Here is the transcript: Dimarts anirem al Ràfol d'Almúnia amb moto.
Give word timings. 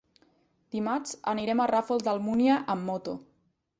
Dimarts 0.75 1.13
anirem 1.33 1.63
al 1.65 1.71
Ràfol 1.73 2.01
d'Almúnia 2.09 2.57
amb 2.77 2.87
moto. 2.93 3.15